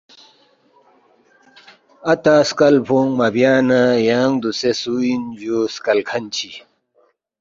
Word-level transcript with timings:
اَتا 2.11 2.35
سکلفونگ 2.49 3.11
مہ 3.17 3.27
بیانا 3.33 3.81
یانگ 4.07 4.35
دوسے 4.41 4.71
سو 4.79 4.93
ان 5.07 5.21
جو 5.39 5.57
سکل 5.75 5.99
کھن 6.09 6.23
چی 6.35 6.49